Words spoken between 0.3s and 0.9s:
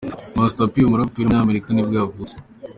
Master P,